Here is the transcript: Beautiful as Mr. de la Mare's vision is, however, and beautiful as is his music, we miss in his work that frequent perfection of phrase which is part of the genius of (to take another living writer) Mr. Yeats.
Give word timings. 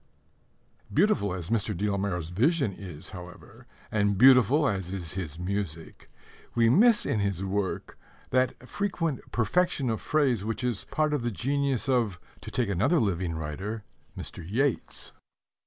Beautiful 0.91 1.31
as 1.35 1.51
Mr. 1.51 1.77
de 1.77 1.87
la 1.87 1.95
Mare's 1.95 2.29
vision 2.29 2.73
is, 2.73 3.09
however, 3.09 3.67
and 3.91 4.17
beautiful 4.17 4.67
as 4.67 4.91
is 4.91 5.13
his 5.13 5.37
music, 5.37 6.09
we 6.55 6.71
miss 6.71 7.05
in 7.05 7.19
his 7.19 7.43
work 7.43 7.99
that 8.31 8.67
frequent 8.67 9.19
perfection 9.31 9.91
of 9.91 10.01
phrase 10.01 10.43
which 10.43 10.63
is 10.63 10.85
part 10.85 11.13
of 11.13 11.21
the 11.21 11.29
genius 11.29 11.87
of 11.87 12.19
(to 12.41 12.49
take 12.49 12.67
another 12.67 12.99
living 12.99 13.35
writer) 13.35 13.83
Mr. 14.17 14.43
Yeats. 14.43 15.11